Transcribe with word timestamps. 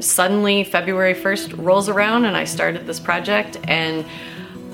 Suddenly, 0.00 0.62
February 0.62 1.12
1st 1.12 1.60
rolls 1.60 1.88
around 1.88 2.24
and 2.24 2.36
I 2.36 2.44
started 2.44 2.86
this 2.86 3.00
project, 3.00 3.58
and 3.64 4.06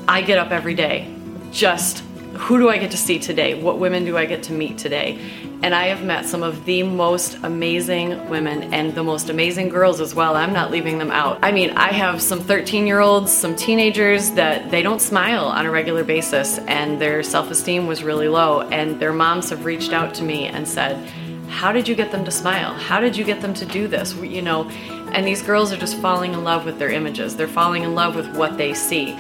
I 0.07 0.21
get 0.21 0.37
up 0.37 0.51
every 0.51 0.75
day. 0.75 1.11
Just 1.51 2.01
who 2.35 2.59
do 2.59 2.69
I 2.69 2.77
get 2.77 2.91
to 2.91 2.99
see 2.99 3.19
today? 3.19 3.55
What 3.55 3.79
women 3.79 4.05
do 4.05 4.19
I 4.19 4.27
get 4.27 4.43
to 4.43 4.53
meet 4.53 4.77
today? 4.77 5.19
And 5.63 5.75
I 5.75 5.87
have 5.87 6.05
met 6.05 6.27
some 6.27 6.43
of 6.43 6.67
the 6.67 6.83
most 6.83 7.39
amazing 7.43 8.29
women 8.29 8.75
and 8.75 8.95
the 8.95 9.03
most 9.03 9.31
amazing 9.31 9.71
girls 9.71 9.99
as 9.99 10.15
well. 10.15 10.37
I'm 10.37 10.53
not 10.53 10.71
leaving 10.71 10.99
them 10.99 11.11
out. 11.11 11.39
I 11.43 11.53
mean, 11.53 11.71
I 11.71 11.91
have 11.93 12.21
some 12.21 12.41
13 12.41 12.87
year 12.87 13.01
olds, 13.01 13.33
some 13.33 13.57
teenagers 13.57 14.33
that 14.33 14.71
they 14.71 14.83
don't 14.83 15.01
smile 15.01 15.47
on 15.47 15.65
a 15.65 15.71
regular 15.71 16.05
basis 16.05 16.59
and 16.59 17.01
their 17.01 17.23
self 17.23 17.51
esteem 17.51 17.87
was 17.87 18.03
really 18.03 18.29
low. 18.29 18.61
And 18.61 19.01
their 19.01 19.15
moms 19.15 19.49
have 19.49 19.65
reached 19.65 19.95
out 19.95 20.13
to 20.17 20.23
me 20.23 20.49
and 20.49 20.69
said, 20.69 21.11
How 21.49 21.73
did 21.73 21.89
you 21.89 21.95
get 21.95 22.11
them 22.11 22.25
to 22.25 22.31
smile? 22.31 22.75
How 22.75 23.01
did 23.01 23.17
you 23.17 23.25
get 23.25 23.41
them 23.41 23.55
to 23.55 23.65
do 23.65 23.89
this? 23.89 24.15
You 24.15 24.43
know, 24.43 24.69
and 25.13 25.27
these 25.27 25.43
girls 25.43 25.73
are 25.73 25.77
just 25.77 25.97
falling 25.99 26.33
in 26.33 26.45
love 26.45 26.65
with 26.65 26.79
their 26.79 26.91
images. 26.91 27.37
They're 27.37 27.49
falling 27.49 27.83
in 27.83 27.95
love 27.95 28.17
with 28.17 28.37
what 28.37 28.57
they 28.57 28.75
see. 28.75 29.17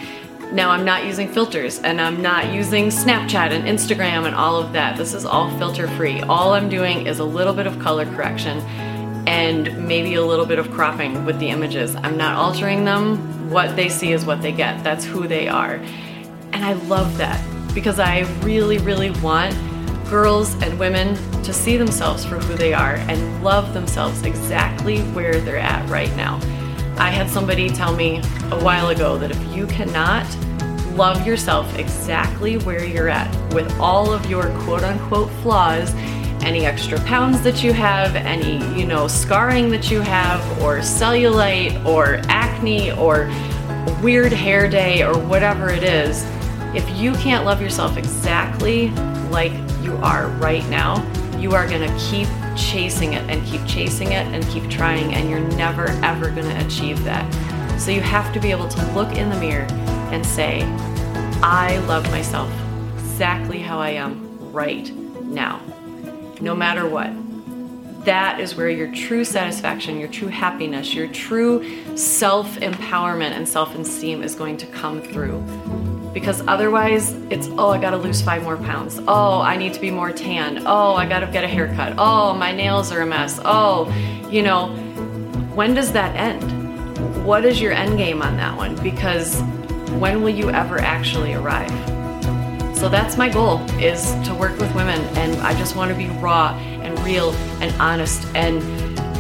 Now, 0.53 0.71
I'm 0.71 0.85
not 0.85 1.05
using 1.05 1.29
filters 1.29 1.81
and 1.81 2.01
I'm 2.01 2.23
not 2.23 2.53
using 2.53 2.87
Snapchat 2.87 3.51
and 3.51 3.67
Instagram 3.67 4.27
and 4.27 4.35
all 4.35 4.57
of 4.57 4.73
that. 4.73 4.97
This 4.97 5.15
is 5.15 5.25
all 5.25 5.51
filter 5.59 5.89
free. 5.97 6.21
All 6.23 6.53
I'm 6.53 6.69
doing 6.69 7.07
is 7.07 7.19
a 7.19 7.25
little 7.25 7.55
bit 7.55 7.67
of 7.67 7.79
color 7.79 8.05
correction 8.05 8.59
and 9.27 9.89
maybe 9.89 10.15
a 10.15 10.25
little 10.25 10.47
bit 10.47 10.59
of 10.59 10.71
cropping 10.71 11.25
with 11.25 11.39
the 11.39 11.49
images. 11.49 11.97
I'm 11.97 12.17
not 12.17 12.37
altering 12.37 12.85
them. 12.85 13.51
What 13.51 13.75
they 13.75 13.89
see 13.89 14.13
is 14.13 14.25
what 14.25 14.43
they 14.43 14.53
get. 14.53 14.85
That's 14.85 15.05
who 15.05 15.27
they 15.27 15.49
are. 15.49 15.75
And 16.53 16.65
I 16.65 16.75
love 16.75 17.17
that 17.19 17.43
because 17.75 17.99
I 17.99 18.21
really, 18.43 18.79
really 18.79 19.11
want 19.11 19.55
girls 20.09 20.55
and 20.63 20.79
women 20.79 21.15
to 21.43 21.53
see 21.53 21.77
themselves 21.77 22.25
for 22.25 22.39
who 22.39 22.55
they 22.55 22.73
are 22.73 22.95
and 22.95 23.43
love 23.43 23.75
themselves 23.75 24.23
exactly 24.23 25.01
where 25.13 25.41
they're 25.41 25.59
at 25.59 25.89
right 25.89 26.15
now. 26.17 26.39
I 26.97 27.11
had 27.11 27.29
somebody 27.29 27.69
tell 27.71 27.95
me 27.95 28.19
a 28.51 28.63
while 28.63 28.89
ago 28.89 29.19
that 29.19 29.31
if 29.31 29.57
you 29.57 29.67
cannot 29.67 30.27
love 30.95 31.27
yourself 31.27 31.77
exactly 31.77 32.59
where 32.59 32.85
you're 32.85 33.09
at 33.09 33.35
with 33.53 33.71
all 33.81 34.13
of 34.13 34.31
your 34.31 34.45
quote 34.61 34.85
unquote 34.85 35.31
flaws, 35.43 35.93
any 36.45 36.67
extra 36.67 37.01
pounds 37.01 37.43
that 37.43 37.65
you 37.65 37.73
have, 37.73 38.15
any, 38.15 38.59
you 38.79 38.87
know, 38.87 39.09
scarring 39.09 39.71
that 39.71 39.91
you 39.91 40.01
have, 40.01 40.41
or 40.63 40.79
cellulite, 40.79 41.85
or 41.85 42.21
acne, 42.29 42.93
or 42.93 43.31
weird 44.03 44.33
hair 44.33 44.69
day, 44.69 45.03
or 45.03 45.19
whatever 45.19 45.71
it 45.71 45.83
is, 45.83 46.25
if 46.75 46.89
you 46.99 47.13
can't 47.15 47.45
love 47.45 47.63
yourself 47.63 47.97
exactly 47.97 48.89
like 49.35 49.53
you 49.83 49.97
are 49.97 50.29
right 50.39 50.67
now, 50.71 51.03
you 51.39 51.53
are 51.53 51.69
going 51.69 51.87
to 51.87 51.99
keep 51.99 52.29
chasing 52.57 53.13
it 53.15 53.29
and 53.29 53.45
keep 53.45 53.67
chasing 53.67 54.13
it 54.13 54.27
and 54.29 54.47
keep 54.47 54.71
trying, 54.71 55.13
and 55.13 55.29
you're 55.29 55.47
never 55.57 55.89
ever 56.03 56.31
going 56.31 56.49
to 56.49 56.65
achieve 56.65 57.03
that. 57.05 57.29
So 57.79 57.91
you 57.91 58.01
have 58.01 58.33
to 58.33 58.41
be 58.41 58.53
able 58.53 58.69
to 58.69 58.93
look 58.93 59.13
in 59.17 59.29
the 59.29 59.37
mirror 59.39 59.67
and 60.13 60.25
say, 60.25 60.63
I 61.43 61.79
love 61.89 62.09
myself 62.13 62.49
exactly 62.95 63.59
how 63.59 63.81
I 63.81 63.91
am 63.91 64.53
right 64.53 64.91
now, 65.25 65.61
no 66.41 66.55
matter 66.55 66.89
what. 66.89 67.11
That 68.05 68.39
is 68.39 68.55
where 68.55 68.71
your 68.71 68.93
true 68.95 69.25
satisfaction, 69.25 69.99
your 69.99 70.09
true 70.09 70.29
happiness, 70.29 70.95
your 70.95 71.09
true 71.09 71.97
self 71.97 72.55
empowerment 72.61 73.33
and 73.33 73.49
self 73.49 73.75
esteem 73.75 74.23
is 74.23 74.37
going 74.37 74.59
to 74.59 74.67
come 74.67 75.03
through 75.03 75.43
because 76.15 76.43
otherwise 76.47 77.13
it's 77.29 77.49
oh 77.59 77.71
i 77.71 77.79
gotta 77.79 77.97
lose 77.97 78.23
five 78.23 78.43
more 78.45 78.57
pounds. 78.57 79.01
Oh 79.07 79.41
i 79.41 79.57
need 79.57 79.75
to 79.75 79.81
be 79.81 79.91
more 79.91 80.13
tan. 80.13 80.63
Oh 80.65 80.95
i 80.95 81.07
gotta 81.07 81.27
get 81.27 81.45
a 81.45 81.49
haircut. 81.49 81.95
Oh 81.99 82.33
my 82.33 82.53
nails 82.53 82.93
are 82.93 83.03
a 83.03 83.07
mess. 83.07 83.41
Oh 83.45 83.93
you 84.31 84.43
know 84.43 84.69
when 85.55 85.75
does 85.75 85.93
that 85.93 86.17
end? 86.17 87.25
What 87.25 87.45
is 87.45 87.61
your 87.61 87.73
end 87.73 87.99
game 87.99 88.23
on 88.23 88.37
that 88.37 88.57
one? 88.57 88.77
Because 88.83 89.43
when 89.99 90.23
will 90.23 90.35
you 90.35 90.51
ever 90.51 90.79
actually 90.79 91.35
arrive? 91.35 91.71
So 92.79 92.89
that's 92.89 93.17
my 93.17 93.29
goal 93.29 93.61
is 93.81 94.13
to 94.27 94.35
work 94.35 94.59
with 94.59 94.75
women 94.75 95.01
and 95.17 95.37
i 95.43 95.57
just 95.59 95.75
want 95.75 95.91
to 95.91 95.97
be 95.97 96.09
raw 96.21 96.55
and 96.83 96.99
real 97.01 97.33
and 97.61 97.75
honest 97.81 98.25
and 98.35 98.59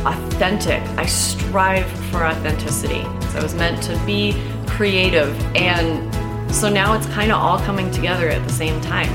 authentic. 0.06 0.82
I 0.96 1.06
strive 1.06 1.86
for 2.10 2.24
authenticity. 2.24 3.02
So 3.30 3.38
i 3.38 3.42
was 3.42 3.54
meant 3.54 3.82
to 3.84 4.00
be 4.06 4.40
creative 4.66 5.34
and 5.56 6.23
so 6.54 6.68
now 6.68 6.94
it's 6.94 7.06
kind 7.06 7.32
of 7.32 7.38
all 7.38 7.58
coming 7.58 7.90
together 7.90 8.28
at 8.28 8.42
the 8.46 8.52
same 8.52 8.80
time. 8.80 9.10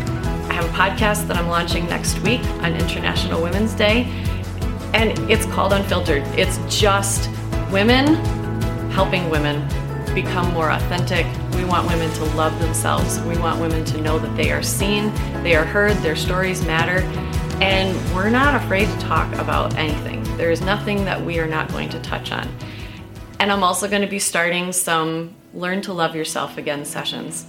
I 0.49 0.53
have 0.53 0.65
a 0.65 0.73
podcast 0.73 1.25
that 1.27 1.37
I'm 1.37 1.47
launching 1.47 1.85
next 1.85 2.19
week 2.19 2.43
on 2.61 2.75
International 2.75 3.41
Women's 3.41 3.73
Day, 3.73 4.03
and 4.93 5.17
it's 5.31 5.45
called 5.45 5.71
Unfiltered. 5.71 6.21
It's 6.37 6.59
just 6.67 7.29
women 7.71 8.15
helping 8.91 9.29
women 9.29 9.65
become 10.13 10.53
more 10.53 10.69
authentic. 10.71 11.25
We 11.53 11.63
want 11.63 11.87
women 11.87 12.11
to 12.15 12.25
love 12.35 12.59
themselves. 12.59 13.21
We 13.21 13.37
want 13.37 13.61
women 13.61 13.85
to 13.85 14.01
know 14.01 14.19
that 14.19 14.35
they 14.35 14.51
are 14.51 14.61
seen, 14.61 15.13
they 15.41 15.55
are 15.55 15.65
heard, 15.65 15.95
their 15.97 16.17
stories 16.17 16.65
matter, 16.65 17.05
and 17.61 17.95
we're 18.13 18.29
not 18.29 18.53
afraid 18.53 18.89
to 18.89 18.99
talk 18.99 19.33
about 19.35 19.75
anything. 19.75 20.23
There 20.35 20.51
is 20.51 20.59
nothing 20.59 21.05
that 21.05 21.23
we 21.23 21.39
are 21.39 21.47
not 21.47 21.69
going 21.69 21.87
to 21.89 21.99
touch 22.01 22.33
on. 22.33 22.49
And 23.39 23.49
I'm 23.49 23.63
also 23.63 23.87
going 23.87 24.01
to 24.01 24.09
be 24.09 24.19
starting 24.19 24.73
some 24.73 25.35
Learn 25.53 25.81
to 25.81 25.93
Love 25.93 26.15
Yourself 26.15 26.57
Again 26.57 26.85
sessions. 26.85 27.47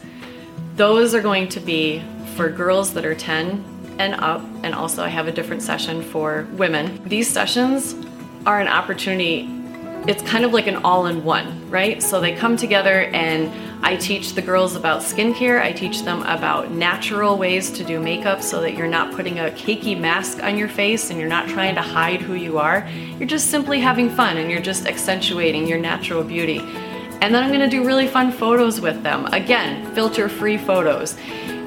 Those 0.76 1.14
are 1.14 1.20
going 1.20 1.48
to 1.50 1.60
be 1.60 2.02
for 2.34 2.48
girls 2.48 2.94
that 2.94 3.04
are 3.04 3.14
10 3.14 3.96
and 3.98 4.14
up, 4.14 4.42
and 4.62 4.74
also 4.74 5.04
I 5.04 5.08
have 5.08 5.28
a 5.28 5.32
different 5.32 5.62
session 5.62 6.02
for 6.02 6.46
women. 6.52 7.02
These 7.06 7.28
sessions 7.28 7.94
are 8.46 8.60
an 8.60 8.68
opportunity, 8.68 9.48
it's 10.06 10.22
kind 10.22 10.46
of 10.46 10.54
like 10.54 10.66
an 10.66 10.76
all 10.76 11.06
in 11.06 11.24
one, 11.24 11.68
right? 11.70 12.02
So 12.02 12.20
they 12.20 12.34
come 12.34 12.56
together 12.56 13.02
and 13.12 13.52
I 13.84 13.96
teach 13.96 14.32
the 14.32 14.40
girls 14.40 14.74
about 14.74 15.02
skincare. 15.02 15.60
I 15.60 15.72
teach 15.72 16.02
them 16.02 16.22
about 16.22 16.70
natural 16.70 17.36
ways 17.36 17.70
to 17.72 17.84
do 17.84 18.00
makeup 18.00 18.42
so 18.42 18.62
that 18.62 18.74
you're 18.74 18.86
not 18.86 19.14
putting 19.14 19.38
a 19.38 19.50
cakey 19.50 19.98
mask 19.98 20.42
on 20.42 20.56
your 20.56 20.68
face 20.68 21.10
and 21.10 21.18
you're 21.20 21.28
not 21.28 21.48
trying 21.48 21.74
to 21.74 21.82
hide 21.82 22.22
who 22.22 22.34
you 22.34 22.58
are. 22.58 22.88
You're 23.18 23.28
just 23.28 23.50
simply 23.50 23.78
having 23.80 24.08
fun 24.08 24.38
and 24.38 24.50
you're 24.50 24.62
just 24.62 24.86
accentuating 24.86 25.66
your 25.66 25.78
natural 25.78 26.24
beauty. 26.24 26.60
And 27.22 27.34
then 27.34 27.42
I'm 27.42 27.52
gonna 27.52 27.68
do 27.68 27.84
really 27.84 28.06
fun 28.06 28.32
photos 28.32 28.80
with 28.80 29.02
them. 29.02 29.26
Again, 29.26 29.94
filter 29.94 30.28
free 30.28 30.56
photos. 30.56 31.16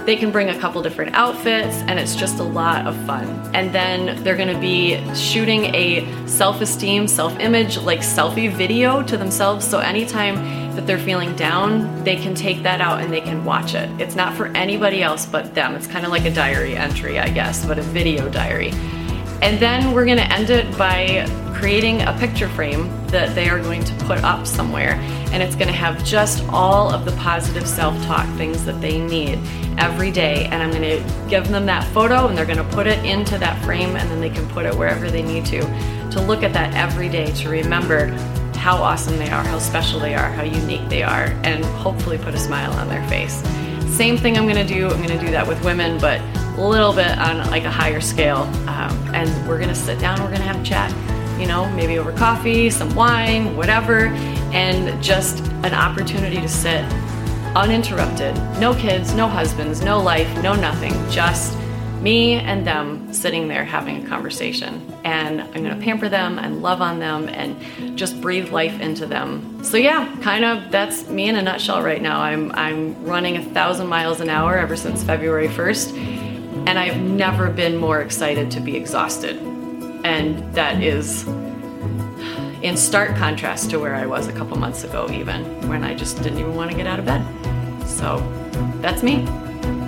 They 0.06 0.18
can 0.18 0.32
bring 0.32 0.50
a 0.50 0.60
couple 0.60 0.82
different 0.82 1.16
outfits 1.16 1.78
and 1.88 1.98
it's 1.98 2.16
just 2.16 2.40
a 2.40 2.44
lot 2.44 2.88
of 2.88 2.96
fun. 3.06 3.26
And 3.54 3.74
then 3.74 4.22
they're 4.24 4.36
gonna 4.36 4.60
be 4.60 5.00
shooting 5.16 5.74
a 5.76 6.06
self 6.28 6.60
esteem, 6.60 7.08
self 7.08 7.40
image, 7.40 7.78
like 7.78 8.00
selfie 8.00 8.52
video 8.52 9.02
to 9.04 9.16
themselves. 9.16 9.66
So 9.66 9.80
anytime 9.80 10.36
that 10.76 10.88
they're 10.88 11.00
feeling 11.00 11.36
down, 11.36 12.04
they 12.04 12.16
can 12.16 12.34
take 12.34 12.64
that 12.64 12.82
out 12.82 13.02
and 13.02 13.14
they 13.14 13.22
can 13.22 13.46
watch 13.46 13.76
it. 13.76 13.90
It's 14.02 14.16
not 14.16 14.34
for 14.34 14.48
anybody 14.48 15.04
else 15.04 15.26
but 15.26 15.54
them. 15.54 15.76
It's 15.76 15.88
kind 15.88 16.04
of 16.04 16.12
like 16.12 16.26
a 16.26 16.32
diary 16.32 16.76
entry, 16.76 17.20
I 17.20 17.30
guess, 17.30 17.66
but 17.66 17.78
a 17.78 17.84
video 17.84 18.28
diary. 18.28 18.74
And 19.44 19.60
then 19.60 19.92
we're 19.92 20.06
gonna 20.06 20.22
end 20.22 20.50
it 20.50 20.78
by 20.78 21.28
creating 21.64 22.02
a 22.02 22.14
picture 22.20 22.50
frame 22.50 22.90
that 23.08 23.34
they 23.36 23.48
are 23.50 23.58
going 23.58 23.84
to 23.84 23.94
put 24.06 24.22
up 24.24 24.46
somewhere. 24.46 24.96
And 25.32 25.42
it's 25.42 25.56
going 25.56 25.70
to 25.70 25.74
have 25.74 26.04
just 26.04 26.44
all 26.50 26.94
of 26.94 27.06
the 27.06 27.14
positive 27.14 27.66
self 27.66 27.96
talk 28.04 28.28
things 28.36 28.66
that 28.66 28.82
they 28.82 29.00
need 29.00 29.40
every 29.78 30.12
day. 30.12 30.46
And 30.48 30.62
I'm 30.62 30.72
going 30.72 30.82
to 30.82 31.30
give 31.30 31.48
them 31.48 31.66
that 31.68 31.86
photo 31.94 32.28
and 32.28 32.38
they're 32.38 32.46
going 32.46 32.58
to 32.58 32.76
put 32.76 32.86
it 32.86 33.04
into 33.06 33.38
that 33.38 33.64
frame 33.64 33.96
and 33.96 34.12
then 34.12 34.20
they 34.20 34.30
can 34.30 34.46
put 34.50 34.66
it 34.66 34.76
wherever 34.76 35.10
they 35.10 35.22
need 35.22 35.46
to. 35.46 35.62
To 36.12 36.22
look 36.22 36.44
at 36.44 36.52
that 36.52 36.74
every 36.76 37.08
day 37.08 37.32
to 37.32 37.50
remember 37.50 38.08
how 38.58 38.76
awesome 38.76 39.18
they 39.18 39.30
are, 39.30 39.44
how 39.44 39.60
special 39.60 40.02
they 40.02 40.16
are, 40.16 40.32
how 40.32 40.44
unique 40.44 40.90
they 40.90 41.02
are, 41.02 41.28
and 41.44 41.64
hopefully 41.64 42.18
put 42.18 42.34
a 42.34 42.40
smile 42.40 42.74
on 42.74 42.90
their 42.90 43.08
face. 43.08 43.42
Same 43.88 44.18
thing 44.18 44.38
I'm 44.38 44.48
gonna 44.48 44.66
do, 44.66 44.90
I'm 44.90 45.02
gonna 45.02 45.20
do 45.20 45.32
that 45.32 45.48
with 45.48 45.64
women, 45.64 45.98
but 46.00 46.20
little 46.62 46.94
bit 46.94 47.18
on 47.18 47.50
like 47.50 47.64
a 47.64 47.72
higher 47.72 48.02
scale. 48.02 48.44
Um, 48.68 48.98
and 49.14 49.48
we're 49.48 49.60
gonna 49.60 49.76
sit 49.76 50.00
down, 50.00 50.22
we're 50.22 50.32
gonna 50.32 50.44
have 50.44 50.60
a 50.60 50.64
chat 50.64 50.92
you 51.40 51.48
know, 51.48 51.70
maybe 51.72 51.98
over 51.98 52.14
coffee, 52.14 52.70
some 52.70 52.94
wine, 52.96 53.56
whatever, 53.58 54.08
and 54.54 55.04
just 55.04 55.40
an 55.64 55.74
opportunity 55.74 56.40
to 56.40 56.48
sit 56.48 56.86
uninterrupted. 57.56 58.36
No 58.60 58.74
kids, 58.74 59.14
no 59.14 59.28
husbands, 59.28 59.82
no 59.82 60.02
life, 60.02 60.28
no 60.42 60.54
nothing. 60.54 60.94
Just 61.10 61.58
me 62.04 62.34
and 62.34 62.68
them 62.68 63.14
sitting 63.14 63.48
there 63.48 63.64
having 63.64 64.06
a 64.06 64.08
conversation. 64.08 64.86
And 65.04 65.42
I'm 65.42 65.64
gonna 65.64 65.78
pamper 65.78 66.10
them 66.10 66.38
and 66.38 66.62
love 66.62 66.82
on 66.82 67.00
them 67.00 67.30
and 67.30 67.98
just 67.98 68.20
breathe 68.22 68.52
life 68.52 68.80
into 68.82 69.06
them. 69.06 69.64
So 69.64 69.78
yeah, 69.78 70.14
kind 70.22 70.44
of 70.44 70.72
that's 70.72 71.08
me 71.08 71.30
in 71.30 71.36
a 71.38 71.42
nutshell 71.42 71.82
right 71.82 72.02
now. 72.02 72.20
I'm 72.20 72.52
I'm 72.54 73.06
running 73.06 73.38
a 73.38 73.44
thousand 73.44 73.88
miles 73.88 74.20
an 74.20 74.30
hour 74.30 74.58
ever 74.58 74.76
since 74.76 75.04
February 75.04 75.48
1st, 75.48 76.13
and 76.66 76.80
I've 76.80 76.98
never 76.98 77.50
been 77.50 77.78
more 77.78 78.02
excited 78.02 78.50
to 78.52 78.60
be 78.60 78.76
exhausted. 78.76 79.38
And 80.06 80.54
that 80.54 80.82
is 80.82 81.28
in 82.62 82.78
stark 82.78 83.16
contrast 83.18 83.70
to 83.72 83.80
where 83.80 83.96
I 83.96 84.06
was 84.06 84.28
a 84.28 84.34
couple 84.34 84.58
months 84.58 84.84
ago, 84.84 85.10
even 85.12 85.44
when 85.68 85.84
I 85.84 85.94
just 85.94 86.22
didn't 86.24 86.40
even 86.40 86.56
want 86.56 86.72
to 86.72 86.78
get 86.78 86.88
out 86.88 87.00
of 87.00 87.06
bed. 87.06 87.24
So 87.88 88.20
that's 88.82 89.04
me. 89.04 89.26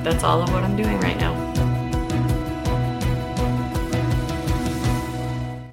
That's 0.04 0.24
all 0.24 0.42
of 0.42 0.52
what 0.52 0.64
I'm 0.64 0.76
doing 0.76 1.00
right 1.00 1.18
now. 1.18 1.45